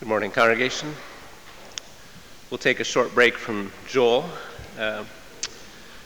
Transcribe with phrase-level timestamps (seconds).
[0.00, 0.94] Good morning, congregation.
[2.48, 4.24] We'll take a short break from Joel
[4.78, 5.04] uh,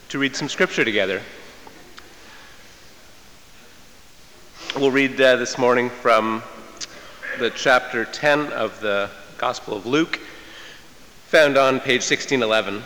[0.09, 1.23] to read some scripture together.
[4.75, 6.43] We'll read uh, this morning from
[7.39, 10.19] the chapter 10 of the Gospel of Luke,
[11.29, 12.83] found on page 1611.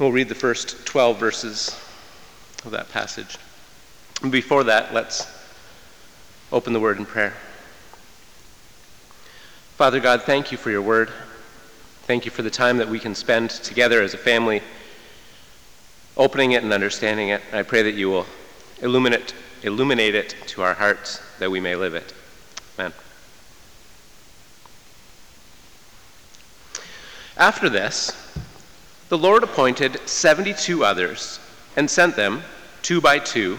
[0.00, 1.80] We'll read the first 12 verses
[2.64, 3.38] of that passage.
[4.20, 5.30] Before that, let's
[6.50, 7.34] open the word in prayer.
[9.76, 11.12] Father God, thank you for your word.
[12.02, 14.60] Thank you for the time that we can spend together as a family,
[16.16, 17.42] opening it and understanding it.
[17.52, 18.26] I pray that you will
[18.82, 22.12] illuminate, illuminate it to our hearts that we may live it.
[22.76, 22.92] Amen.
[27.36, 28.10] After this,
[29.10, 31.38] the Lord appointed 72 others
[31.76, 32.42] and sent them,
[32.82, 33.58] two by two,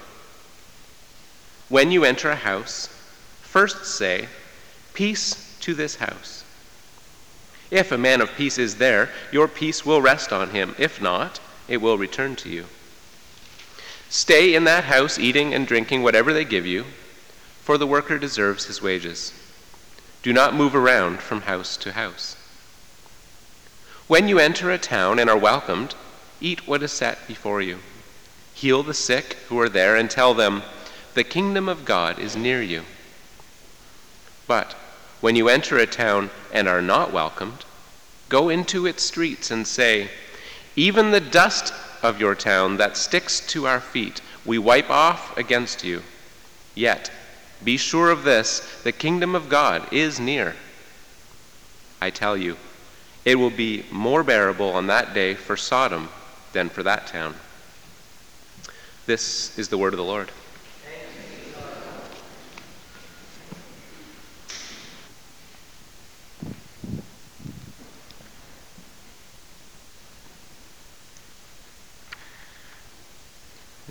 [1.71, 2.89] When you enter a house,
[3.41, 4.27] first say,
[4.93, 6.43] Peace to this house.
[7.71, 10.75] If a man of peace is there, your peace will rest on him.
[10.77, 12.65] If not, it will return to you.
[14.09, 16.83] Stay in that house, eating and drinking whatever they give you,
[17.61, 19.31] for the worker deserves his wages.
[20.23, 22.35] Do not move around from house to house.
[24.07, 25.95] When you enter a town and are welcomed,
[26.41, 27.79] eat what is set before you
[28.53, 30.63] Heal the sick who are there and tell them,
[31.13, 32.83] The kingdom of God is near you.
[34.47, 34.73] But
[35.19, 37.65] when you enter a town and are not welcomed,
[38.29, 40.09] go into its streets and say,
[40.75, 45.83] Even the dust of your town that sticks to our feet, we wipe off against
[45.83, 46.01] you.
[46.75, 47.11] Yet,
[47.63, 50.55] be sure of this the kingdom of God is near.
[52.01, 52.57] I tell you,
[53.25, 56.09] it will be more bearable on that day for Sodom
[56.53, 57.35] than for that town.
[59.05, 60.31] This is the word of the Lord.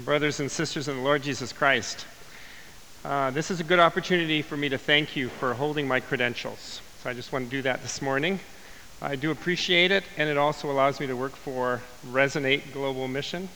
[0.05, 2.07] Brothers and sisters in the Lord Jesus Christ,
[3.05, 6.81] uh, this is a good opportunity for me to thank you for holding my credentials.
[7.03, 8.41] So I just want to do that this morning.
[9.03, 13.49] I do appreciate it, and it also allows me to work for Resonate Global Mission.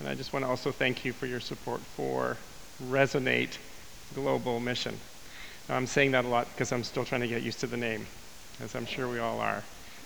[0.00, 2.36] And I just want to also thank you for your support for
[2.88, 3.58] Resonate
[4.12, 4.98] Global Mission.
[5.68, 8.06] I'm saying that a lot because I'm still trying to get used to the name,
[8.60, 9.62] as I'm sure we all are.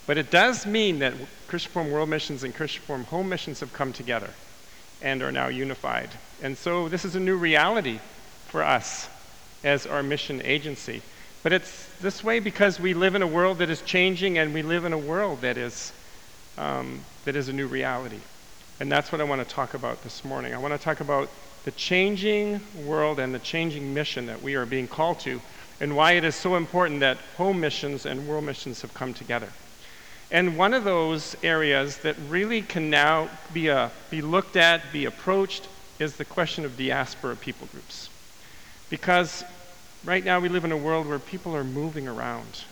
[0.07, 1.15] But it does mean that
[1.49, 4.31] Christian Reform World Missions and Christian Reform Home Missions have come together
[5.03, 6.11] and are now unified.
[6.43, 8.01] And so this is a new reality
[8.47, 9.09] for us
[9.63, 11.03] as our mission agency.
[11.43, 14.63] But it's this way because we live in a world that is changing and we
[14.63, 15.93] live in a world that is,
[16.59, 18.21] um, that is a new reality.
[18.79, 20.55] And that's what I want to talk about this morning.
[20.55, 21.31] I want to talk about
[21.65, 25.41] the changing world and the changing mission that we are being called to,
[25.81, 29.53] and why it is so important that home missions and world missions have come together.
[30.31, 34.93] And one of those areas that really can now be, a, uh, be looked at,
[34.93, 35.69] be approached,
[35.99, 38.11] is the question of diaspora people groups.
[38.89, 39.45] Because
[40.05, 42.65] right now we live in a world where people are moving around.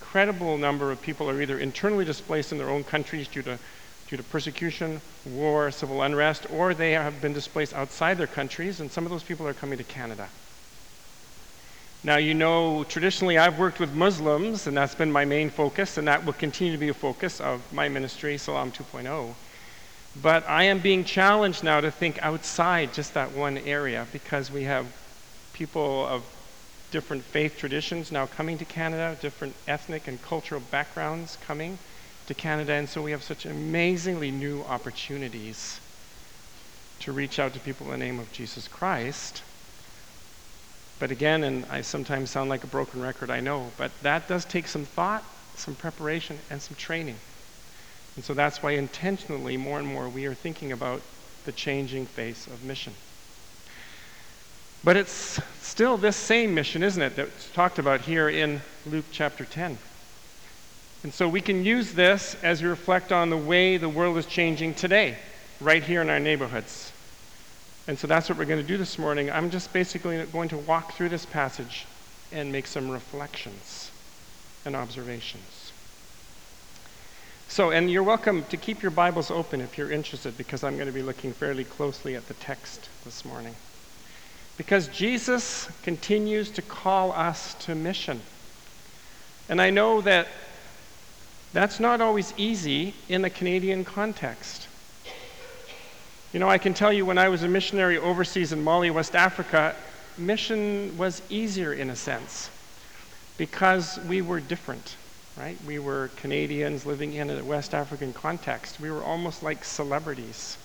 [0.00, 3.58] Incredible number of people are either internally displaced in their own countries due to
[4.08, 8.90] due to persecution, war, civil unrest, or they have been displaced outside their countries, and
[8.90, 10.30] some of those people are coming to Canada.
[12.04, 16.06] Now, you know, traditionally I've worked with Muslims, and that's been my main focus, and
[16.06, 19.34] that will continue to be a focus of my ministry, Salam 2.0.
[20.22, 24.64] But I am being challenged now to think outside just that one area because we
[24.64, 24.86] have
[25.52, 26.22] people of
[26.90, 31.78] different faith traditions now coming to Canada, different ethnic and cultural backgrounds coming
[32.26, 35.80] to Canada, and so we have such amazingly new opportunities
[37.00, 39.42] to reach out to people in the name of Jesus Christ.
[40.98, 44.44] But again, and I sometimes sound like a broken record, I know, but that does
[44.44, 45.22] take some thought,
[45.54, 47.16] some preparation, and some training.
[48.16, 51.02] And so that's why intentionally, more and more, we are thinking about
[51.44, 52.94] the changing face of mission.
[54.82, 59.44] But it's still this same mission, isn't it, that's talked about here in Luke chapter
[59.44, 59.78] 10.
[61.04, 64.26] And so we can use this as we reflect on the way the world is
[64.26, 65.16] changing today,
[65.60, 66.92] right here in our neighborhoods.
[67.88, 69.30] And so that's what we're going to do this morning.
[69.30, 71.86] I'm just basically going to walk through this passage
[72.30, 73.90] and make some reflections
[74.66, 75.72] and observations.
[77.48, 80.86] So, and you're welcome to keep your Bibles open if you're interested, because I'm going
[80.86, 83.54] to be looking fairly closely at the text this morning.
[84.58, 88.20] Because Jesus continues to call us to mission.
[89.48, 90.28] And I know that
[91.54, 94.67] that's not always easy in the Canadian context.
[96.30, 99.16] You know, I can tell you when I was a missionary overseas in Mali, West
[99.16, 99.74] Africa,
[100.18, 102.50] mission was easier in a sense
[103.38, 104.98] because we were different,
[105.38, 105.56] right?
[105.64, 108.78] We were Canadians living in a West African context.
[108.78, 110.58] We were almost like celebrities.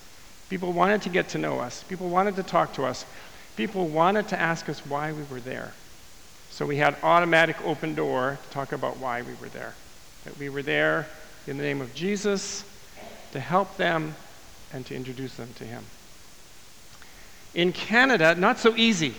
[0.50, 3.06] People wanted to get to know us, people wanted to talk to us,
[3.56, 5.74] people wanted to ask us why we were there.
[6.50, 9.75] So we had automatic open door to talk about why we were there.
[10.25, 11.07] That we were there
[11.48, 12.65] in the name of Jesus
[13.31, 14.13] to help them
[14.74, 15.84] and to introduce them to Him.
[17.54, 19.14] In Canada, not so easy.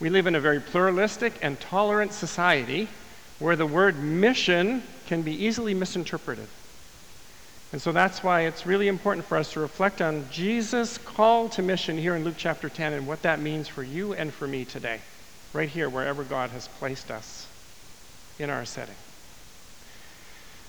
[0.00, 2.88] We live in a very pluralistic and tolerant society
[3.38, 6.46] where the word mission can be easily misinterpreted.
[7.72, 11.62] And so that's why it's really important for us to reflect on Jesus' call to
[11.62, 14.66] mission here in Luke chapter 10 and what that means for you and for me
[14.66, 15.00] today,
[15.54, 17.46] right here, wherever God has placed us
[18.38, 18.94] in our setting.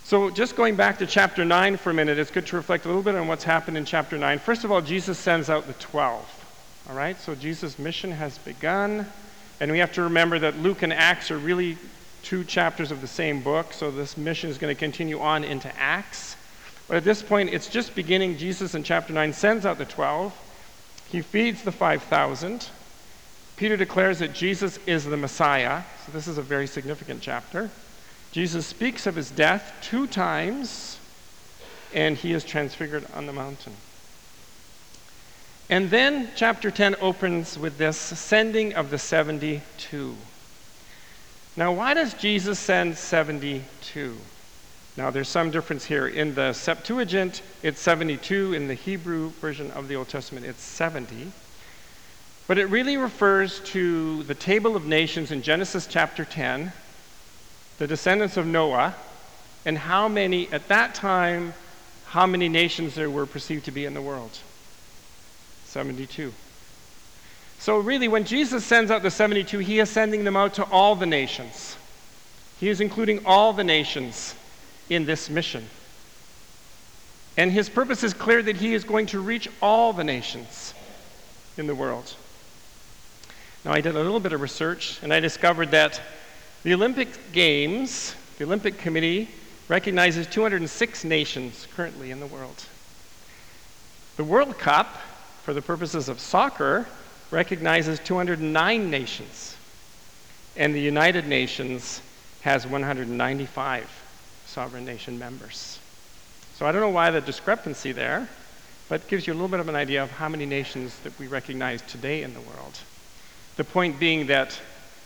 [0.05, 2.89] So, just going back to chapter 9 for a minute, it's good to reflect a
[2.89, 4.37] little bit on what's happened in chapter 9.
[4.39, 6.85] First of all, Jesus sends out the 12.
[6.89, 9.07] All right, so Jesus' mission has begun.
[9.61, 11.77] And we have to remember that Luke and Acts are really
[12.21, 15.73] two chapters of the same book, so this mission is going to continue on into
[15.77, 16.35] Acts.
[16.89, 18.37] But at this point, it's just beginning.
[18.37, 20.37] Jesus in chapter 9 sends out the 12.
[21.13, 22.69] He feeds the 5,000.
[23.55, 25.83] Peter declares that Jesus is the Messiah.
[26.05, 27.69] So this is a very significant chapter.
[28.33, 30.97] Jesus speaks of his death two times,
[31.93, 33.73] and he is transfigured on the mountain.
[35.69, 40.15] And then chapter 10 opens with this sending of the 72.
[41.55, 44.17] Now, why does Jesus send 72?
[44.97, 46.07] Now, there's some difference here.
[46.07, 48.55] In the Septuagint, it's 72.
[48.55, 51.31] In the Hebrew version of the Old Testament, it's 70.
[52.47, 56.73] But it really refers to the table of nations in Genesis chapter 10
[57.77, 58.95] the descendants of Noah,
[59.65, 61.53] and how many, at that time,
[62.07, 64.37] how many nations there were perceived to be in the world?
[65.65, 66.33] 72.
[67.59, 70.95] So, really, when Jesus sends out the 72, he is sending them out to all
[70.95, 71.77] the nations.
[72.59, 74.35] He is including all the nations
[74.89, 75.67] in this mission.
[77.37, 80.73] And his purpose is clear that he is going to reach all the nations
[81.57, 82.13] in the world.
[83.65, 86.01] Now, I did a little bit of research, and I discovered that
[86.63, 89.29] the Olympic Games, the Olympic Committee,
[89.67, 92.65] recognizes 206 nations currently in the world.
[94.15, 94.97] The World Cup,
[95.43, 96.87] for the purposes of soccer,
[97.31, 99.57] recognizes 209 nations.
[100.55, 102.01] And the United Nations
[102.41, 103.89] has 195
[104.45, 105.79] sovereign nation members.
[106.55, 108.29] So I don't know why the discrepancy there,
[108.87, 111.17] but it gives you a little bit of an idea of how many nations that
[111.17, 112.79] we recognize today in the world.
[113.57, 114.59] The point being that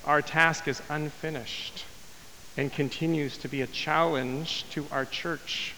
[0.07, 1.83] our task is unfinished
[2.55, 5.75] and continues to be a challenge to our church,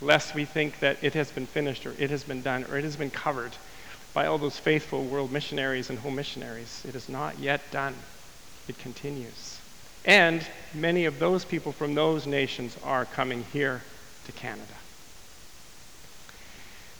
[0.00, 2.84] lest we think that it has been finished or it has been done or it
[2.84, 3.52] has been covered
[4.12, 6.84] by all those faithful world missionaries and home missionaries.
[6.86, 7.94] It is not yet done,
[8.68, 9.58] it continues.
[10.04, 13.82] And many of those people from those nations are coming here
[14.26, 14.74] to Canada.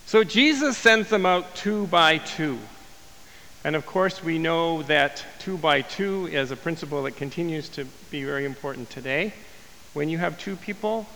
[0.06, 2.58] So Jesus sends them out two by two.
[3.64, 7.86] And of course, we know that two by two is a principle that continues to
[8.10, 9.32] be very important today.
[9.94, 11.06] When you have two people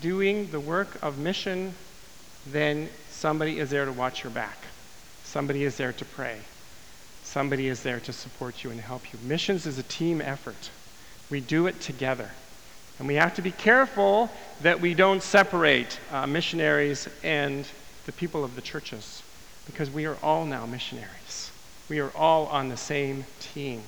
[0.00, 1.74] doing the work of mission,
[2.46, 4.56] then somebody is there to watch your back.
[5.22, 6.40] Somebody is there to pray.
[7.24, 9.18] Somebody is there to support you and help you.
[9.22, 10.70] Missions is a team effort.
[11.28, 12.30] We do it together.
[12.98, 14.30] And we have to be careful
[14.62, 17.66] that we don't separate uh, missionaries and
[18.06, 19.22] the people of the churches
[19.66, 21.50] because we are all now missionaries.
[21.88, 23.82] We are all on the same team.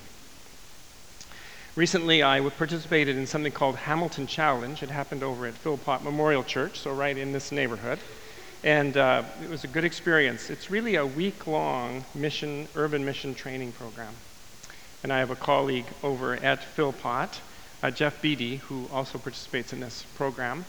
[1.77, 4.83] Recently, I participated in something called Hamilton Challenge.
[4.83, 7.99] It happened over at Philpott Memorial Church, so right in this neighborhood.
[8.65, 10.49] And uh, it was a good experience.
[10.49, 14.15] It's really a week long mission, urban mission training program.
[15.03, 17.41] And I have a colleague over at Philpott,
[17.83, 20.65] uh, Jeff Beatty, who also participates in this program.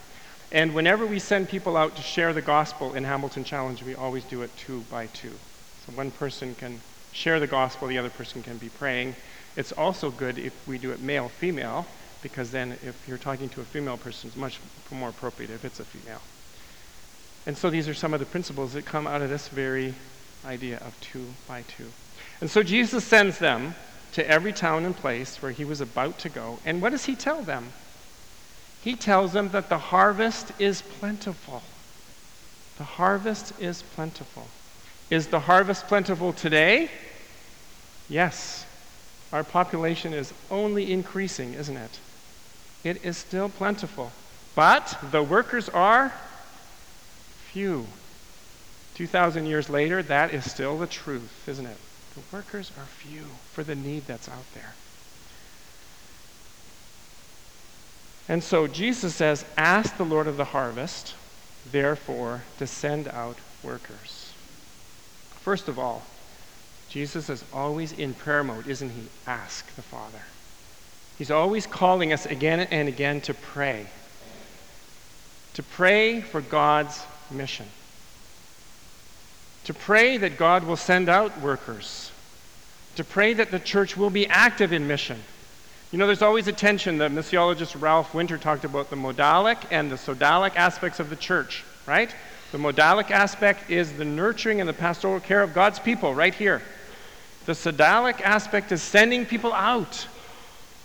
[0.50, 4.24] And whenever we send people out to share the gospel in Hamilton Challenge, we always
[4.24, 5.32] do it two by two.
[5.86, 6.80] So one person can
[7.12, 9.14] share the gospel, the other person can be praying.
[9.56, 11.86] It's also good if we do it male female,
[12.22, 14.58] because then if you're talking to a female person, it's much
[14.90, 16.20] more appropriate if it's a female.
[17.46, 19.94] And so these are some of the principles that come out of this very
[20.44, 21.86] idea of two by two.
[22.40, 23.74] And so Jesus sends them
[24.12, 26.58] to every town and place where he was about to go.
[26.64, 27.72] And what does he tell them?
[28.82, 31.62] He tells them that the harvest is plentiful.
[32.78, 34.48] The harvest is plentiful.
[35.12, 36.90] Is the harvest plentiful today?
[38.08, 38.64] Yes.
[39.30, 41.98] Our population is only increasing, isn't it?
[42.82, 44.10] It is still plentiful.
[44.54, 46.14] But the workers are
[47.50, 47.88] few.
[48.94, 51.76] 2,000 years later, that is still the truth, isn't it?
[52.14, 54.72] The workers are few for the need that's out there.
[58.30, 61.12] And so Jesus says, Ask the Lord of the harvest,
[61.70, 64.21] therefore, to send out workers.
[65.42, 66.02] First of all,
[66.88, 69.08] Jesus is always in prayer mode, isn't he?
[69.26, 70.22] Ask the Father.
[71.18, 73.86] He's always calling us again and again to pray.
[75.54, 77.66] To pray for God's mission.
[79.64, 82.10] To pray that God will send out workers.
[82.96, 85.22] To pray that the church will be active in mission.
[85.90, 86.98] You know, there's always a tension.
[86.98, 91.64] The missiologist Ralph Winter talked about the modalic and the sodalic aspects of the church,
[91.86, 92.14] right?
[92.52, 96.60] The modalic aspect is the nurturing and the pastoral care of God's people right here.
[97.46, 100.06] The sodalic aspect is sending people out,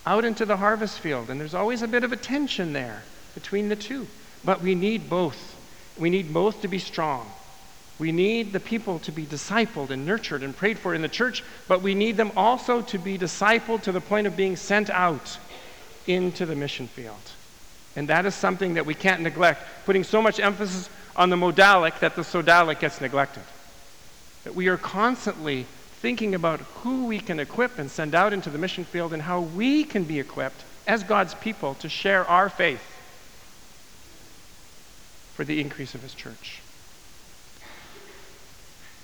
[0.05, 1.29] out into the harvest field.
[1.29, 3.03] And there's always a bit of a tension there
[3.35, 4.07] between the two.
[4.45, 5.55] But we need both.
[5.97, 7.29] We need both to be strong.
[7.99, 11.43] We need the people to be discipled and nurtured and prayed for in the church,
[11.67, 15.37] but we need them also to be discipled to the point of being sent out
[16.05, 17.15] into the mission field.
[17.95, 21.99] And that is something that we can't neglect, putting so much emphasis on the modalic
[21.99, 23.43] that the sodalic gets neglected.
[24.43, 25.65] That we are constantly
[25.99, 29.41] thinking about who we can equip and send out into the mission field and how
[29.41, 32.83] we can be equipped as God's people to share our faith
[35.33, 36.61] for the increase of His church.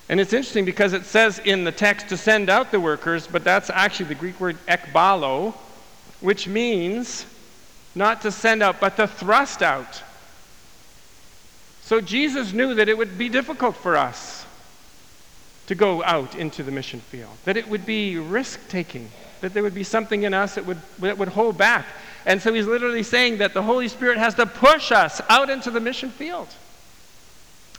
[0.09, 3.43] And it's interesting because it says in the text to send out the workers, but
[3.43, 5.53] that's actually the Greek word ekbalo,
[6.19, 7.25] which means
[7.95, 10.03] not to send out, but to thrust out.
[11.83, 14.45] So Jesus knew that it would be difficult for us
[15.67, 19.11] to go out into the mission field, that it would be risk taking,
[19.41, 21.85] that there would be something in us that would, that would hold back.
[22.25, 25.71] And so he's literally saying that the Holy Spirit has to push us out into
[25.71, 26.47] the mission field.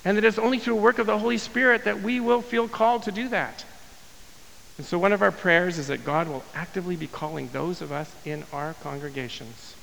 [0.04, 2.68] And that it's only through the work of the Holy Spirit that we will feel
[2.68, 3.64] called to do that.
[4.76, 7.90] And so, one of our prayers is that God will actively be calling those of
[7.90, 9.75] us in our congregations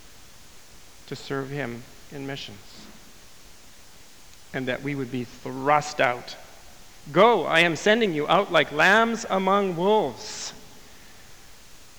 [1.08, 2.71] to serve Him in missions.
[4.54, 6.36] And that we would be thrust out.
[7.12, 10.54] Go, I am sending you out like lambs among wolves.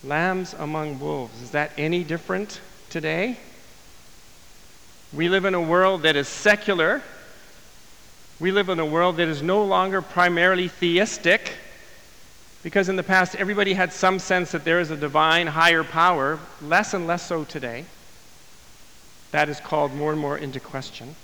[0.05, 1.41] Lambs among wolves.
[1.43, 3.39] Is that any different today?
[5.13, 7.03] We live in a world that is secular
[8.43, 11.55] we live in a world that is no longer primarily theistic,
[12.65, 16.41] because in the past everybody had some sense that there is a divine higher power,
[16.61, 17.85] less and less so today.
[19.31, 21.15] That is called more and more into question.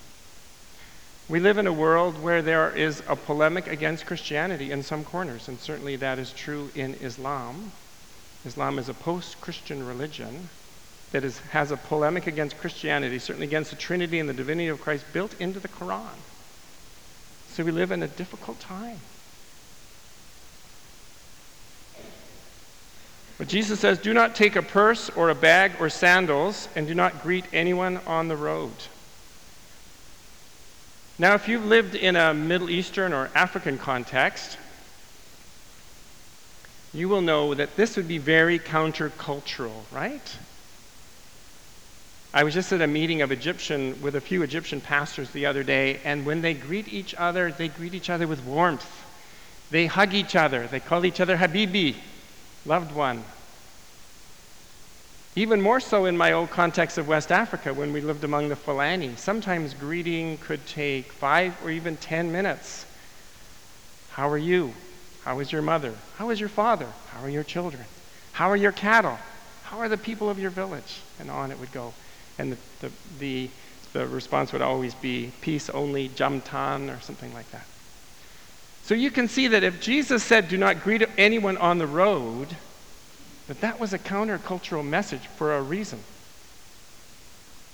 [1.29, 5.47] We live in a world where there is a polemic against Christianity in some corners,
[5.47, 7.73] and certainly that is true in Islam.
[8.47, 10.49] Islam is a post Christian religion
[11.13, 14.81] that is, has a polemic against Christianity, certainly against the Trinity and the divinity of
[14.81, 16.17] Christ built into the Quran.
[17.49, 18.99] So we live in a difficult time.
[23.37, 26.95] But Jesus says, Do not take a purse or a bag or sandals, and do
[26.95, 28.73] not greet anyone on the road.
[31.21, 34.57] Now, if you've lived in a Middle Eastern or African context,
[36.95, 40.37] you will know that this would be very countercultural, right?
[42.33, 45.65] I was just at a meeting of Egyptian with a few Egyptian pastors the other
[45.65, 48.89] day, and when they greet each other, they greet each other with warmth.
[49.71, 50.69] They hug each other.
[50.69, 51.97] They call each other Habibi,
[52.65, 53.25] loved one.
[55.37, 58.57] Even more so in my old context of West Africa when we lived among the
[58.57, 59.15] Fulani.
[59.17, 62.87] Sometimes greeting could take five or even ten minutes.
[64.11, 64.73] How are you?
[65.23, 65.95] How is your mother?
[66.17, 66.89] How is your father?
[67.11, 67.85] How are your children?
[68.33, 69.19] How are your cattle?
[69.65, 71.01] How are the people of your village?
[71.21, 71.93] And on it would go.
[72.39, 73.51] And the, the, the,
[73.93, 77.67] the response would always be peace only, jamtan, or something like that.
[78.85, 82.57] So you can see that if Jesus said, do not greet anyone on the road,
[83.49, 85.99] that that was a countercultural message for a reason.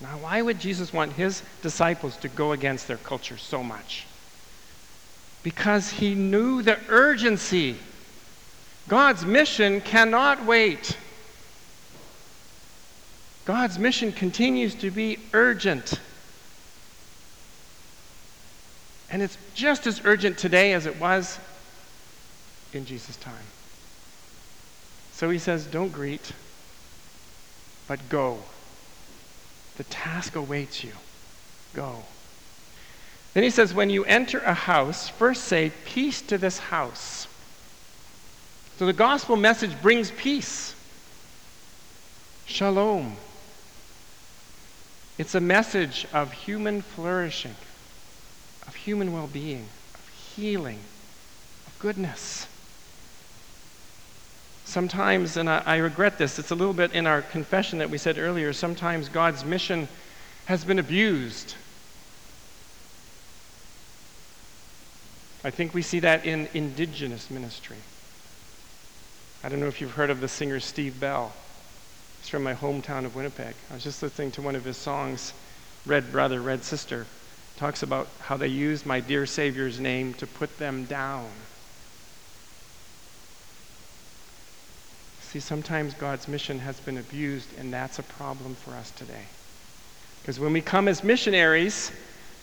[0.00, 4.06] Now, why would Jesus want his disciples to go against their culture so much?
[5.42, 7.76] Because he knew the urgency.
[8.88, 10.96] God's mission cannot wait.
[13.44, 16.00] God's mission continues to be urgent.
[19.10, 21.38] And it's just as urgent today as it was
[22.72, 23.34] in Jesus' time.
[25.14, 26.32] So he says, don't greet,
[27.86, 28.40] but go.
[29.76, 30.92] The task awaits you.
[31.72, 32.02] Go.
[33.32, 37.28] Then he says, when you enter a house, first say, Peace to this house.
[38.76, 40.74] So the gospel message brings peace.
[42.46, 43.16] Shalom.
[45.16, 47.54] It's a message of human flourishing,
[48.66, 50.80] of human well being, of healing,
[51.68, 52.48] of goodness.
[54.64, 57.98] Sometimes, and I, I, regret this, it's a little bit in our confession that we
[57.98, 59.88] said earlier, sometimes God's mission
[60.46, 61.54] has been abused.
[65.44, 67.76] I think we see that in indigenous ministry.
[69.42, 71.34] I don't know if you've heard of the singer Steve Bell.
[72.20, 73.54] He's from my hometown of Winnipeg.
[73.70, 75.34] I was just listening to one of his songs,
[75.84, 77.06] Red Brother, Red Sister.
[77.58, 81.28] Talks about how they used my dear Savior's name to put them down.
[85.34, 89.24] See, sometimes God's mission has been abused, and that's a problem for us today.
[90.22, 91.90] Because when we come as missionaries,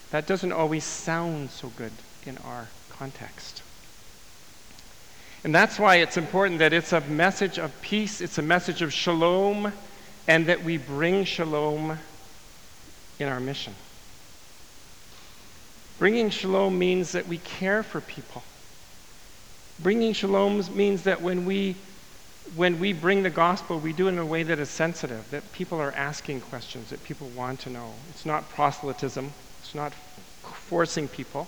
[0.10, 1.94] that doesn't always sound so good
[2.26, 3.64] in our context.
[5.46, 8.92] And that's why it's important that it's a message of peace, it's a message of
[8.92, 9.72] shalom,
[10.28, 11.98] and that we bring shalom
[13.20, 13.74] in our mission.
[15.98, 18.44] Bringing shalom means that we care for people.
[19.80, 21.78] Bringing shalom means that when we
[22.56, 25.52] when we bring the gospel, we do it in a way that is sensitive, that
[25.54, 27.94] people are asking questions, that people want to know.
[28.10, 29.32] It's not proselytism,
[29.62, 29.94] it's not
[30.44, 31.48] forcing people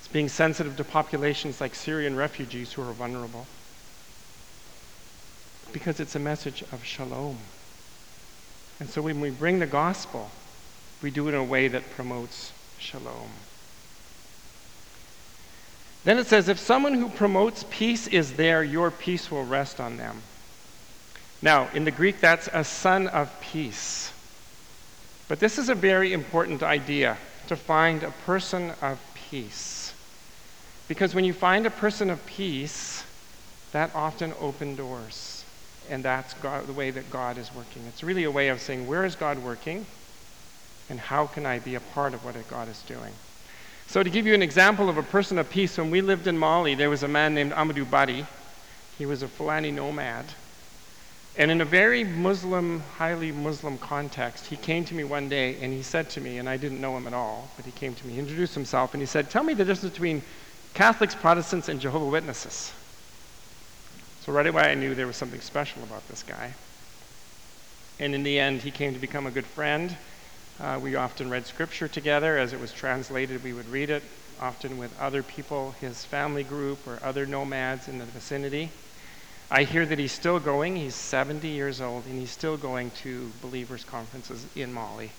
[0.00, 3.46] it's being sensitive to populations like Syrian refugees who are vulnerable.
[5.72, 7.36] Because it's a message of shalom.
[8.80, 10.30] And so when we bring the gospel,
[11.02, 13.28] we do it in a way that promotes shalom.
[16.04, 19.96] Then it says, if someone who promotes peace is there, your peace will rest on
[19.98, 20.22] them.
[21.42, 24.12] Now, in the Greek, that's a son of peace.
[25.28, 29.94] But this is a very important idea to find a person of peace.
[30.88, 33.04] Because when you find a person of peace,
[33.72, 35.44] that often opens doors.
[35.88, 37.82] And that's God, the way that God is working.
[37.88, 39.86] It's really a way of saying, where is God working?
[40.88, 43.12] And how can I be a part of what God is doing?
[43.90, 46.38] So, to give you an example of a person of peace, when we lived in
[46.38, 48.24] Mali, there was a man named Amadou Bari.
[48.96, 50.26] He was a Fulani nomad.
[51.36, 55.72] And in a very Muslim, highly Muslim context, he came to me one day and
[55.72, 58.06] he said to me, and I didn't know him at all, but he came to
[58.06, 60.22] me, he introduced himself, and he said, Tell me the difference between
[60.72, 62.72] Catholics, Protestants, and Jehovah Witnesses.
[64.20, 66.54] So right away I knew there was something special about this guy.
[67.98, 69.96] And in the end, he came to become a good friend.
[70.60, 72.36] Uh, we often read scripture together.
[72.36, 74.02] As it was translated, we would read it,
[74.42, 78.70] often with other people, his family group, or other nomads in the vicinity.
[79.50, 80.76] I hear that he's still going.
[80.76, 85.10] He's 70 years old, and he's still going to believers' conferences in Mali.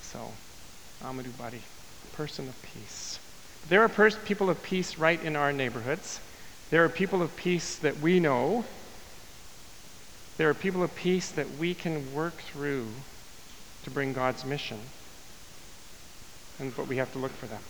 [0.00, 0.32] So,
[1.04, 1.60] Amadou Bari,
[2.14, 3.18] person of peace.
[3.68, 6.18] There are pers- people of peace right in our neighborhoods.
[6.70, 8.64] There are people of peace that we know.
[10.38, 12.86] There are people of peace that we can work through
[13.84, 14.78] to bring God's mission.
[16.58, 17.62] And but we have to look for them.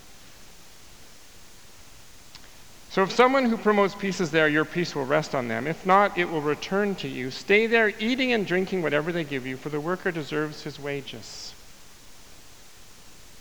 [2.91, 5.67] So if someone who promotes peace is there, your peace will rest on them.
[5.67, 7.31] If not, it will return to you.
[7.31, 11.55] Stay there, eating and drinking whatever they give you, for the worker deserves his wages.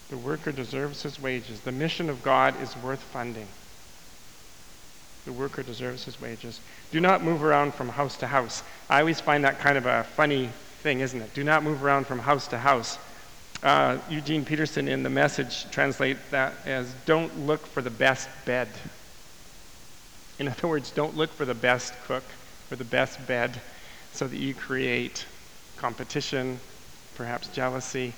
[0.10, 1.60] The worker deserves his wages.
[1.62, 3.48] The mission of God is worth funding.
[5.26, 6.62] The worker deserves his wages.
[6.92, 8.64] Do not move around from house to house.
[8.90, 10.50] I always find that kind of a funny
[10.82, 11.34] thing, isn't it?
[11.34, 12.98] Do not move around from house to house.
[13.64, 18.68] Uh, Eugene Peterson in the message translate that as don't look for the best bed.
[20.40, 22.24] In other words, don't look for the best cook
[22.72, 23.62] or the best bed
[24.12, 25.26] so that you create
[25.78, 26.60] competition,
[27.16, 28.14] perhaps jealousy.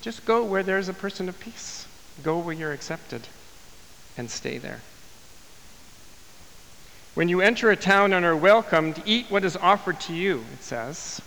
[0.00, 1.86] Just go where there's a person of peace.
[2.24, 3.22] Go where you're accepted
[4.16, 4.80] and stay there.
[7.14, 10.64] When you enter a town and are welcomed, eat what is offered to you, it
[10.64, 11.22] says.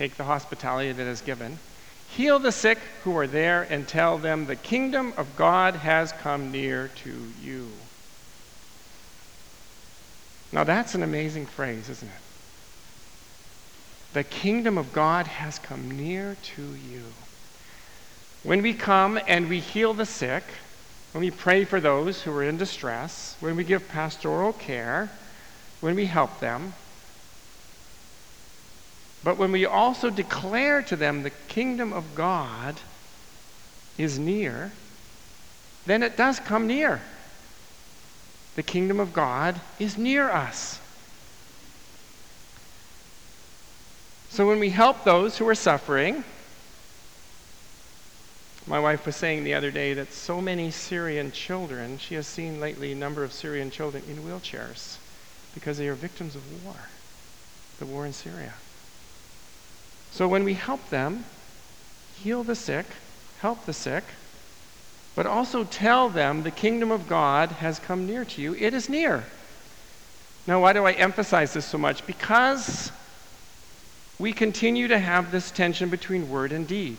[0.00, 1.58] Take the hospitality that is given.
[2.16, 6.50] Heal the sick who are there and tell them the kingdom of God has come
[6.50, 7.68] near to you.
[10.52, 12.22] Now that's an amazing phrase, isn't it?
[14.14, 17.02] The kingdom of God has come near to you.
[18.42, 20.44] When we come and we heal the sick,
[21.12, 25.10] when we pray for those who are in distress, when we give pastoral care,
[25.82, 26.72] when we help them,
[29.22, 32.76] but when we also declare to them the kingdom of God
[33.98, 34.72] is near,
[35.86, 37.00] then it does come near.
[38.56, 40.80] The kingdom of God is near us.
[44.30, 46.24] So when we help those who are suffering,
[48.66, 52.60] my wife was saying the other day that so many Syrian children, she has seen
[52.60, 54.98] lately a number of Syrian children in wheelchairs
[55.54, 56.76] because they are victims of war,
[57.78, 58.54] the war in Syria.
[60.12, 61.24] So when we help them,
[62.16, 62.86] heal the sick,
[63.40, 64.04] help the sick,
[65.14, 68.54] but also tell them the kingdom of God has come near to you.
[68.54, 69.24] It is near.
[70.46, 72.06] Now, why do I emphasize this so much?
[72.06, 72.90] Because
[74.18, 76.98] we continue to have this tension between word and deed.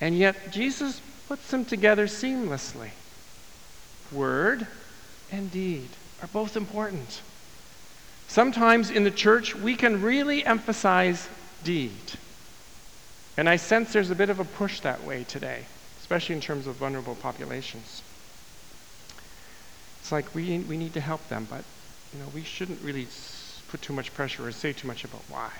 [0.00, 2.90] And yet, Jesus puts them together seamlessly.
[4.10, 4.66] Word
[5.30, 5.88] and deed
[6.22, 7.20] are both important.
[8.28, 11.28] Sometimes in the church, we can really emphasize
[11.64, 11.92] deed.
[13.36, 15.64] And I sense there's a bit of a push that way today,
[16.00, 18.02] especially in terms of vulnerable populations.
[20.00, 21.64] It's like we, we need to help them, but
[22.12, 23.06] you know, we shouldn't really
[23.68, 25.50] put too much pressure or say too much about why.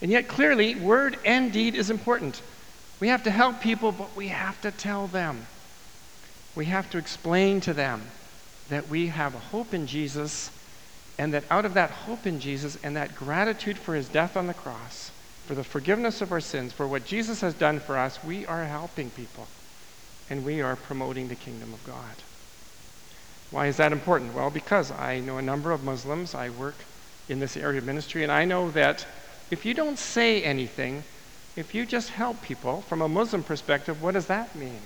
[0.00, 2.42] And yet, clearly, word and deed is important.
[3.00, 5.46] We have to help people, but we have to tell them.
[6.54, 8.02] We have to explain to them
[8.68, 10.50] that we have a hope in Jesus,
[11.18, 14.46] and that out of that hope in Jesus and that gratitude for his death on
[14.46, 15.10] the cross,
[15.46, 18.64] for the forgiveness of our sins, for what Jesus has done for us, we are
[18.64, 19.46] helping people
[20.30, 22.14] and we are promoting the kingdom of God.
[23.50, 24.34] Why is that important?
[24.34, 26.34] Well, because I know a number of Muslims.
[26.34, 26.76] I work
[27.28, 29.06] in this area of ministry, and I know that
[29.50, 31.02] if you don't say anything,
[31.56, 34.80] if you just help people from a Muslim perspective, what does that mean?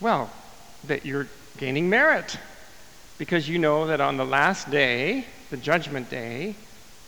[0.00, 0.30] Well,
[0.84, 2.36] that you're gaining merit
[3.20, 6.56] because you know that on the last day, the judgment day,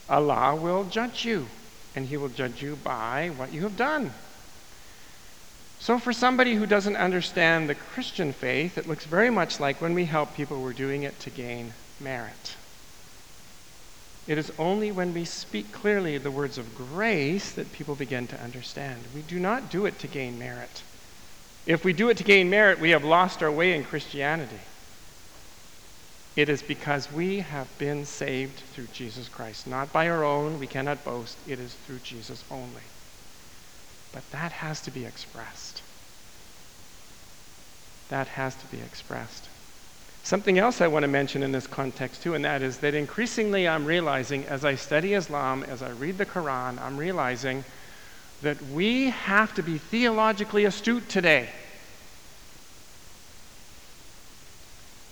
[0.07, 1.47] Allah will judge you,
[1.95, 4.13] and He will judge you by what you have done.
[5.79, 9.95] So, for somebody who doesn't understand the Christian faith, it looks very much like when
[9.95, 12.57] we help people, we're doing it to gain merit.
[14.27, 18.39] It is only when we speak clearly the words of grace that people begin to
[18.39, 19.01] understand.
[19.15, 20.83] We do not do it to gain merit.
[21.65, 24.59] If we do it to gain merit, we have lost our way in Christianity.
[26.35, 30.57] It is because we have been saved through Jesus Christ, not by our own.
[30.57, 31.37] We cannot boast.
[31.45, 32.81] It is through Jesus only.
[34.11, 35.83] But that has to be expressed.
[38.09, 39.49] That has to be expressed.
[40.23, 43.67] Something else I want to mention in this context, too, and that is that increasingly
[43.67, 47.65] I'm realizing as I study Islam, as I read the Quran, I'm realizing
[48.41, 51.49] that we have to be theologically astute today.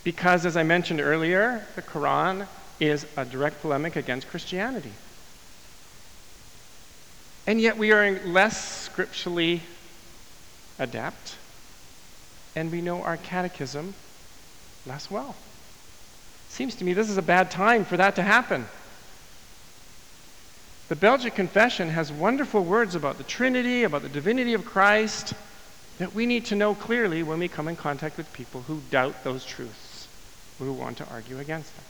[0.03, 2.47] Because, as I mentioned earlier, the Quran
[2.79, 4.93] is a direct polemic against Christianity.
[7.45, 9.61] And yet we are less scripturally
[10.79, 11.35] adept,
[12.55, 13.93] and we know our catechism
[14.85, 15.35] less well.
[16.49, 18.65] Seems to me this is a bad time for that to happen.
[20.89, 25.33] The Belgic Confession has wonderful words about the Trinity, about the divinity of Christ,
[25.99, 29.23] that we need to know clearly when we come in contact with people who doubt
[29.23, 29.80] those truths,
[30.65, 31.85] who want to argue against them.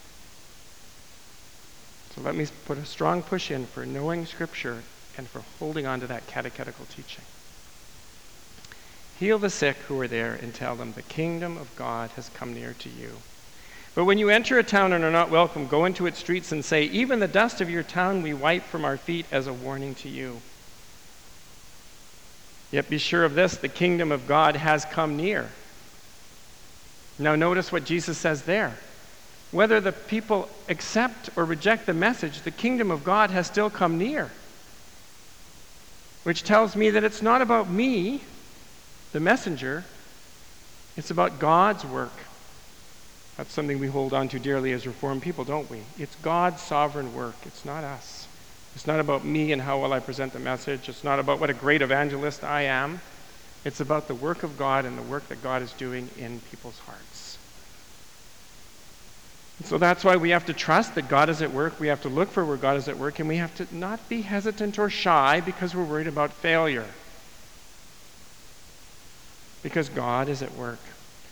[2.15, 4.83] So let me put a strong push in for knowing Scripture
[5.17, 7.23] and for holding on to that catechetical teaching.
[9.19, 12.53] Heal the sick who are there and tell them the kingdom of God has come
[12.53, 13.11] near to you.
[13.93, 16.63] But when you enter a town and are not welcome, go into its streets and
[16.63, 19.95] say, Even the dust of your town we wipe from our feet as a warning
[19.95, 20.41] to you.
[22.71, 25.49] Yet be sure of this the kingdom of God has come near.
[27.21, 28.75] Now, notice what Jesus says there.
[29.51, 33.97] Whether the people accept or reject the message, the kingdom of God has still come
[33.97, 34.31] near.
[36.23, 38.21] Which tells me that it's not about me,
[39.11, 39.83] the messenger,
[40.97, 42.13] it's about God's work.
[43.37, 45.81] That's something we hold on to dearly as Reformed people, don't we?
[45.97, 48.27] It's God's sovereign work, it's not us.
[48.75, 50.87] It's not about me and how well I present the message.
[50.87, 53.01] It's not about what a great evangelist I am.
[53.63, 56.79] It's about the work of God and the work that God is doing in people's
[56.79, 57.37] hearts.
[59.63, 61.79] So that's why we have to trust that God is at work.
[61.79, 64.09] We have to look for where God is at work, and we have to not
[64.09, 66.87] be hesitant or shy because we're worried about failure
[69.63, 70.79] because God is at work.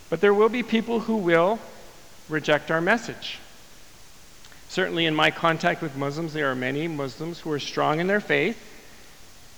[0.10, 1.60] But there will be people who will
[2.28, 3.40] reject our message.
[4.70, 8.20] Certainly, in my contact with Muslims, there are many Muslims who are strong in their
[8.20, 8.58] faith,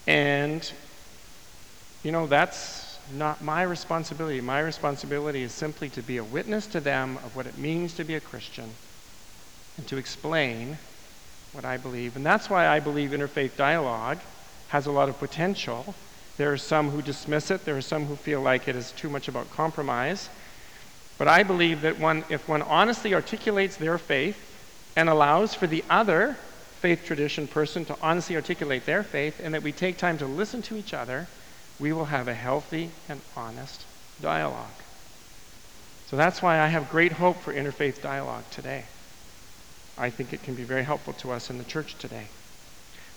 [0.08, 0.72] and,
[2.04, 4.42] you know, that's not my responsibility.
[4.42, 8.04] My responsibility is simply to be a witness to them of what it means to
[8.04, 8.72] be a Christian
[9.78, 10.78] and to explain
[11.54, 12.16] what I believe.
[12.16, 14.20] And that's why I believe interfaith dialogue
[14.70, 15.94] has a lot of potential
[16.38, 19.12] there are some who dismiss it, there are some who feel like it is too
[19.12, 20.28] much about compromise.
[21.20, 24.38] But I believe that one, if one honestly articulates their faith
[24.96, 26.36] and allows for the other
[26.80, 30.64] faith tradition person to honestly articulate their faith, and that we take time to listen
[30.64, 31.28] to each other,
[31.82, 33.84] we will have a healthy and honest
[34.22, 34.70] dialogue.
[36.08, 38.86] So that's why I have great hope for interfaith dialogue today.
[39.98, 42.28] I think it can be very helpful to us in the church today.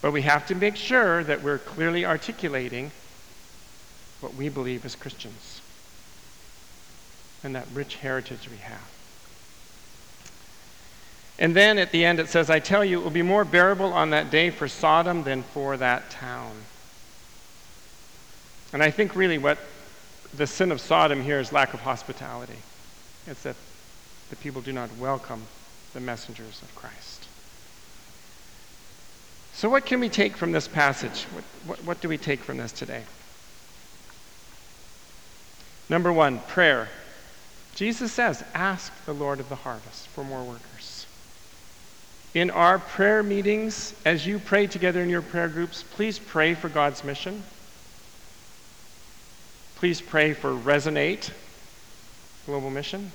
[0.01, 2.91] But we have to make sure that we're clearly articulating
[4.21, 5.61] what we believe as Christians
[7.43, 8.91] and that rich heritage we have.
[11.39, 13.93] And then at the end it says, I tell you, it will be more bearable
[13.93, 16.53] on that day for Sodom than for that town.
[18.75, 19.57] And I think really what
[20.37, 22.59] the sin of Sodom here is lack of hospitality.
[23.25, 23.55] It's that
[24.31, 25.45] the people do not welcome
[25.93, 27.29] the messengers of Christ.
[29.53, 31.23] So, what can we take from this passage?
[31.33, 33.05] What, what, what do we take from this today?
[35.89, 36.89] Number one, prayer.
[37.77, 41.07] Jesus says, Ask the Lord of the harvest for more workers.
[42.35, 46.69] In our prayer meetings, as you pray together in your prayer groups, please pray for
[46.69, 47.45] God's mission.
[49.85, 51.31] Please pray for Resonate
[52.47, 53.13] Global Mission.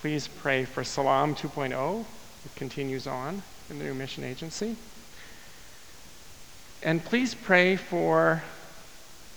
[0.00, 2.00] Please pray for Salam 2.0.
[2.44, 4.74] It continues on in the new mission agency.
[6.82, 8.42] And please pray for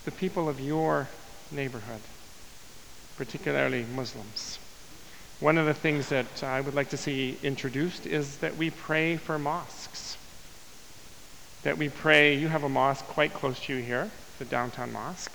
[0.06, 1.08] the people of your
[1.52, 2.02] neighborhood
[3.18, 4.58] particularly Muslims.
[5.40, 9.18] One of the things that I would like to see introduced is that we pray
[9.18, 10.18] for mosques.
[11.62, 14.10] That we pray, you have a mosque quite close to you here,
[14.40, 15.32] the downtown mosque.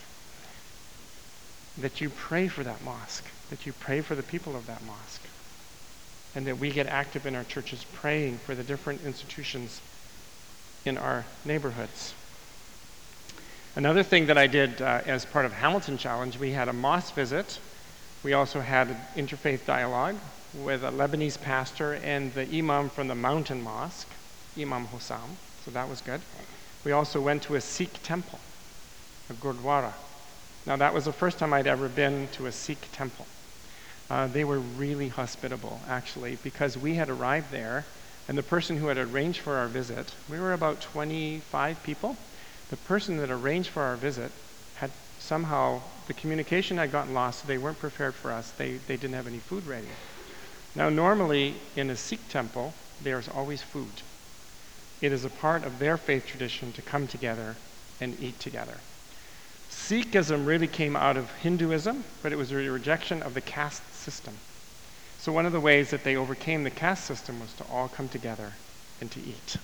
[1.78, 5.22] That you pray for that mosque, that you pray for the people of that mosque.
[6.34, 9.80] And that we get active in our churches praying for the different institutions
[10.84, 12.14] in our neighborhoods.
[13.76, 17.14] Another thing that I did uh, as part of Hamilton Challenge, we had a mosque
[17.14, 17.58] visit
[18.22, 20.16] we also had an interfaith dialogue
[20.52, 24.08] with a Lebanese pastor and the imam from the mountain mosque,
[24.58, 25.36] Imam Hossam.
[25.64, 26.20] So that was good.
[26.84, 28.38] We also went to a Sikh temple,
[29.30, 29.94] a Gurdwara.
[30.66, 33.26] Now, that was the first time I'd ever been to a Sikh temple.
[34.10, 37.86] Uh, they were really hospitable, actually, because we had arrived there,
[38.28, 42.16] and the person who had arranged for our visit, we were about 25 people.
[42.68, 44.32] The person that arranged for our visit
[44.74, 47.46] had somehow the communication had gotten lost.
[47.46, 48.52] They weren't prepared for us.
[48.52, 49.88] They, they didn't have any food ready.
[50.74, 54.02] Now, normally in a Sikh temple, there's always food.
[55.00, 57.56] It is a part of their faith tradition to come together
[58.00, 58.80] and eat together.
[59.90, 64.32] Sikhism really came out of Hinduism, but it was a rejection of the caste system.
[65.18, 68.08] So, one of the ways that they overcame the caste system was to all come
[68.08, 68.52] together
[69.00, 69.56] and to eat.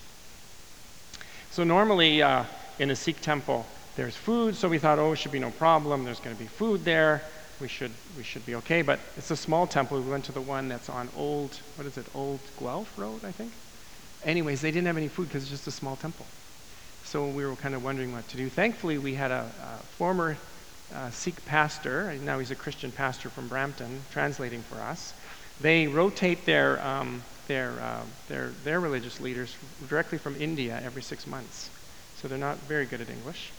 [1.53, 2.43] So, normally uh,
[2.81, 6.03] in a Sikh temple, there's food, so we thought, oh, it should be no problem.
[6.03, 7.23] There's going to be food there.
[7.61, 8.83] We should, we should be okay.
[8.83, 10.01] But it's a small temple.
[10.01, 13.31] We went to the one that's on Old, what is it, Old Guelph Road, I
[13.31, 13.53] think?
[14.25, 16.27] Anyways, they didn't have any food because it's just a small temple.
[17.07, 18.49] So we were kind of wondering what to do.
[18.49, 20.37] Thankfully, we had a, a former
[20.93, 25.15] uh, Sikh pastor, now he's a Christian pastor from Brampton, translating for us.
[25.61, 29.57] They rotate their, um, their, uh, their, their religious leaders
[29.89, 31.71] directly from India every six months.
[32.17, 33.53] So they're not very good at English.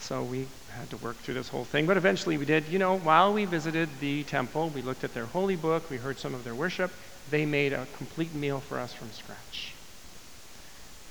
[0.00, 1.86] So we had to work through this whole thing.
[1.86, 2.68] But eventually we did.
[2.68, 6.18] You know, while we visited the temple, we looked at their holy book, we heard
[6.18, 6.90] some of their worship.
[7.30, 9.74] They made a complete meal for us from scratch.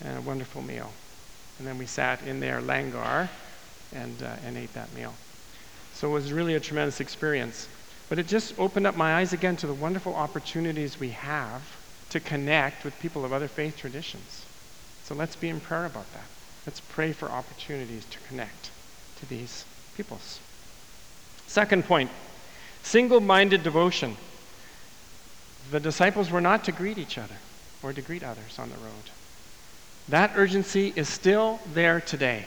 [0.03, 0.91] And a wonderful meal.
[1.59, 3.29] And then we sat in their langar
[3.93, 5.13] and, uh, and ate that meal.
[5.93, 7.67] So it was really a tremendous experience.
[8.07, 11.61] But it just opened up my eyes again to the wonderful opportunities we have
[12.09, 14.45] to connect with people of other faith traditions.
[15.03, 16.23] So let's be in prayer about that.
[16.65, 18.71] Let's pray for opportunities to connect
[19.19, 20.39] to these peoples.
[21.47, 22.09] Second point
[22.83, 24.15] single minded devotion.
[25.71, 27.35] The disciples were not to greet each other
[27.83, 29.11] or to greet others on the road.
[30.09, 32.45] That urgency is still there today.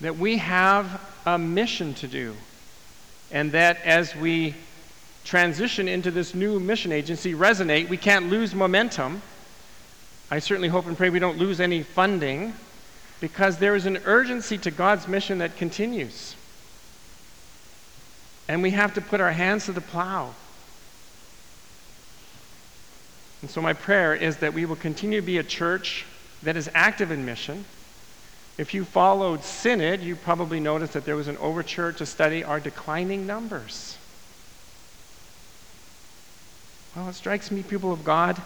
[0.00, 2.34] That we have a mission to do,
[3.30, 4.56] and that as we
[5.24, 9.22] transition into this new mission agency, Resonate, we can't lose momentum.
[10.32, 12.54] I certainly hope and pray we don't lose any funding
[13.20, 16.34] because there is an urgency to God's mission that continues.
[18.48, 20.34] And we have to put our hands to the plow.
[23.42, 26.04] And so, my prayer is that we will continue to be a church
[26.42, 27.64] that is active in mission.
[28.58, 32.60] If you followed Synod, you probably noticed that there was an overture to study our
[32.60, 33.96] declining numbers.
[36.94, 38.40] Well, it strikes me, people of God,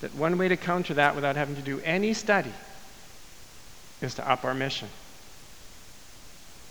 [0.00, 2.52] that one way to counter that without having to do any study
[4.00, 4.88] is to up our mission.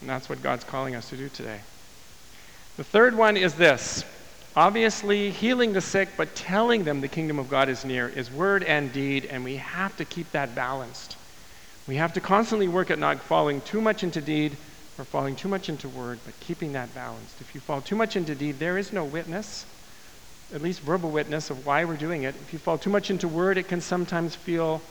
[0.01, 1.61] And that's what God's calling us to do today.
[2.77, 4.03] The third one is this
[4.55, 8.63] Obviously, healing the sick, but telling them the kingdom of God is near is word
[8.63, 11.17] and deed, and we have to keep that balanced.
[11.87, 14.57] We have to constantly work at not falling too much into deed
[14.97, 17.41] or falling too much into word, but keeping that balanced.
[17.41, 19.65] If you fall too much into deed, there is no witness,
[20.53, 22.35] at least verbal witness of why we're doing it.
[22.41, 24.81] If you fall too much into word, it can sometimes feel,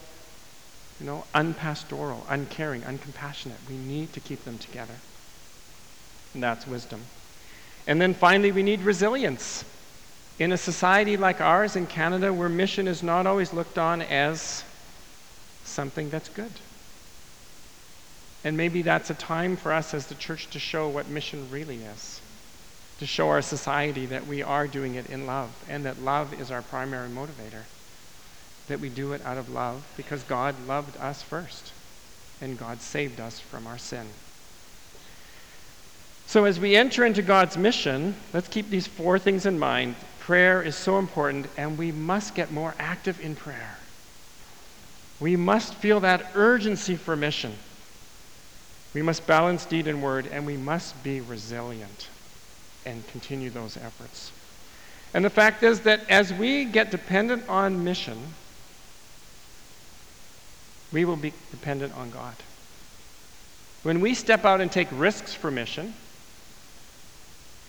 [0.99, 3.57] you know, unpastoral, uncaring, uncompassionate.
[3.67, 5.01] We need to keep them together.
[6.35, 7.07] And that's wisdom.
[7.87, 9.63] And then finally, we need resilience.
[10.39, 14.63] In a society like ours in Canada, where mission is not always looked on as
[15.63, 16.51] something that's good.
[18.43, 21.77] And maybe that's a time for us as the church to show what mission really
[21.77, 22.21] is,
[22.99, 26.51] to show our society that we are doing it in love, and that love is
[26.51, 27.63] our primary motivator,
[28.67, 31.71] that we do it out of love because God loved us first,
[32.39, 34.07] and God saved us from our sin.
[36.27, 39.95] So, as we enter into God's mission, let's keep these four things in mind.
[40.19, 43.77] Prayer is so important, and we must get more active in prayer.
[45.19, 47.53] We must feel that urgency for mission.
[48.93, 52.09] We must balance deed and word, and we must be resilient
[52.85, 54.31] and continue those efforts.
[55.13, 58.17] And the fact is that as we get dependent on mission,
[60.91, 62.35] we will be dependent on God.
[63.83, 65.93] When we step out and take risks for mission,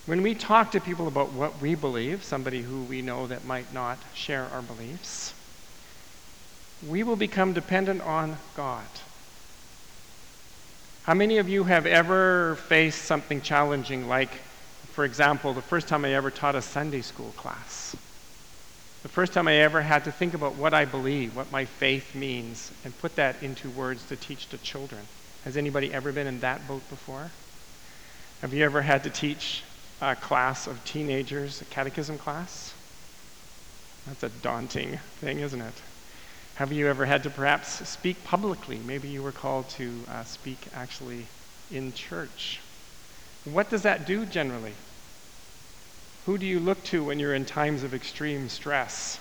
[0.07, 3.75] when we talk to people about what we believe, somebody who we know that might
[3.75, 5.35] not share our beliefs,
[6.88, 8.87] we will become dependent on God.
[11.03, 14.31] How many of you have ever faced something challenging, like,
[14.92, 17.97] for example, the first time I ever taught a Sunday school class?
[19.03, 22.14] The first time I ever had to think about what I believe, what my faith
[22.14, 25.03] means, and put that into words to teach to children.
[25.45, 27.31] Has anybody ever been in that boat before?
[28.40, 29.62] Have you ever had to teach
[30.01, 32.75] a class of teenagers, a catechism class.
[34.07, 35.75] That's a daunting thing, isn't it?
[36.57, 38.79] Have you ever had to perhaps speak publicly?
[38.79, 41.27] Maybe you were called to uh, speak actually
[41.71, 42.61] in church.
[43.45, 44.73] What does that do generally?
[46.27, 49.19] Who do you look to when you're in times of extreme stress?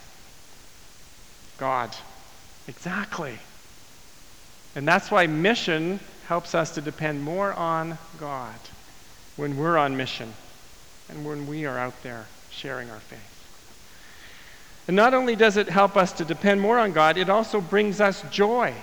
[1.58, 1.96] God.
[2.68, 3.38] Exactly.
[4.76, 8.56] And that's why mission helps us to depend more on God
[9.36, 10.34] when we're on mission
[11.10, 13.32] and when we are out there sharing our faith.
[14.88, 18.00] And not only does it help us to depend more on God, it also brings
[18.00, 18.74] us joy.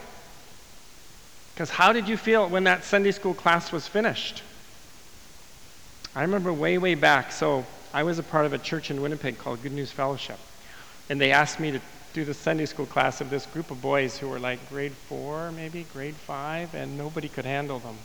[1.54, 4.42] Because how did you feel when that Sunday school class was finished?
[6.14, 7.30] I remember way, way back.
[7.30, 10.38] So I was a part of a church in Winnipeg called Good News Fellowship.
[11.08, 11.80] And they asked me to
[12.14, 15.52] do the Sunday school class of this group of boys who were like grade four,
[15.52, 17.96] maybe grade five, and nobody could handle them.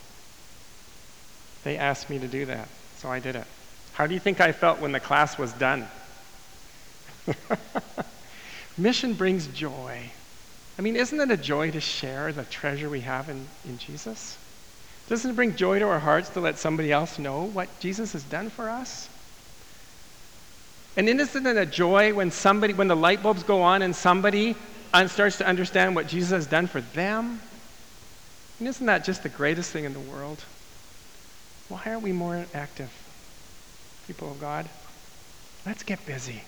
[1.64, 3.46] They asked me to do that, so I did it.
[3.98, 5.88] How do you think I felt when the class was done?
[8.78, 10.12] Mission brings joy.
[10.78, 14.38] I mean, isn't it a joy to share the treasure we have in, in Jesus?
[15.08, 18.22] Doesn't it bring joy to our hearts to let somebody else know what Jesus has
[18.22, 19.08] done for us?
[20.96, 24.54] And isn't it a joy when somebody, when the light bulbs go on and somebody
[25.08, 27.40] starts to understand what Jesus has done for them?
[28.60, 30.44] And isn't that just the greatest thing in the world?
[31.68, 32.92] Why aren't we more active?
[34.08, 34.68] People of God.
[35.66, 36.42] Let's get busy.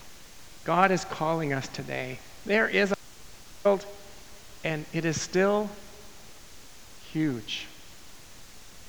[0.65, 2.19] God is calling us today.
[2.47, 2.95] There is a
[3.65, 3.85] world,
[4.65, 5.69] and it is still
[7.13, 7.67] huge.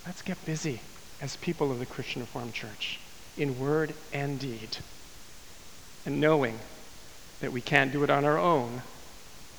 [0.05, 0.81] Let's get busy
[1.19, 3.01] as people of the Christian Reformed Church
[3.35, 4.77] in word and deed,
[6.05, 6.57] and knowing
[7.41, 8.81] that we can't do it on our own,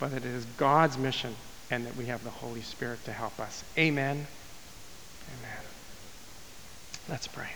[0.00, 1.36] but that it is God's mission
[1.70, 3.62] and that we have the Holy Spirit to help us.
[3.76, 4.26] Amen.
[5.28, 5.64] Amen.
[7.08, 7.50] Let's pray.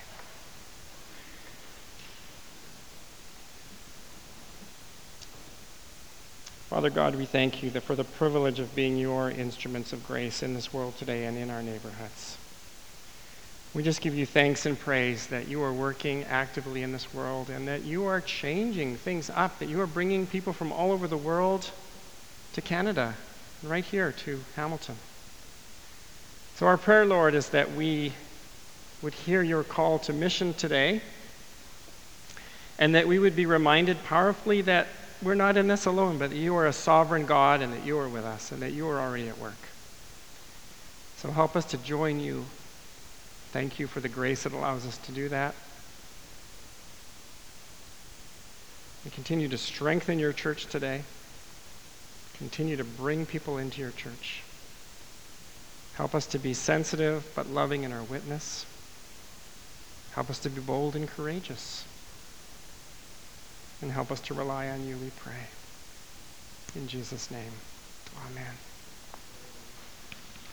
[6.69, 10.53] Father God, we thank you for the privilege of being your instruments of grace in
[10.53, 12.37] this world today and in our neighborhoods.
[13.73, 17.51] We just give you thanks and praise that you are working actively in this world
[17.51, 21.07] and that you are changing things up, that you are bringing people from all over
[21.07, 21.71] the world
[22.55, 23.15] to Canada,
[23.63, 24.97] right here to Hamilton.
[26.57, 28.13] So, our prayer, Lord, is that we
[29.03, 31.01] would hear your call to mission today
[32.77, 34.89] and that we would be reminded powerfully that
[35.23, 38.09] we're not in this alone, but you are a sovereign God and that you are
[38.09, 39.55] with us and that you are already at work.
[41.17, 42.45] So help us to join you.
[43.53, 45.55] Thank you for the grace that allows us to do that.
[49.05, 51.03] And continue to strengthen your church today.
[52.39, 54.43] Continue to bring people into your church.
[55.95, 58.67] Help us to be sensitive but loving in our witness.
[60.13, 61.86] Help us to be bold and courageous.
[63.81, 65.49] And help us to rely on you, we pray.
[66.75, 67.53] In Jesus' name,
[68.27, 68.59] amen.